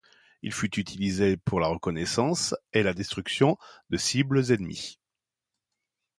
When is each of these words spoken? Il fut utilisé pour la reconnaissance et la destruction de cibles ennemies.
Il 0.41 0.51
fut 0.51 0.79
utilisé 0.79 1.37
pour 1.37 1.59
la 1.59 1.67
reconnaissance 1.67 2.55
et 2.73 2.81
la 2.81 2.95
destruction 2.95 3.59
de 3.91 3.97
cibles 3.97 4.51
ennemies. 4.51 4.97